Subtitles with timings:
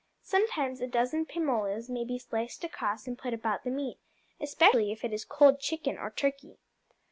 [0.23, 3.99] Sometimes a dozen pimolas may be sliced across and put about the meat,
[4.39, 6.57] especially if it is cold chicken or turkey.